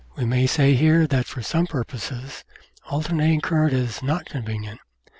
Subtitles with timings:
[0.17, 2.43] We may say here that for some purposes
[2.89, 4.81] alternating current is not convenient.